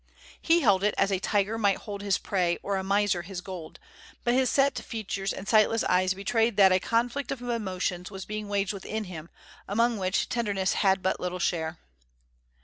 [0.41, 3.77] He held it as a tiger might hold his prey or a miser his gold,
[4.23, 8.47] but his set features and sightless eyes betrayed that a conflict of emotions was being
[8.49, 9.29] waged within him,
[9.67, 11.77] among which tenderness had but little share.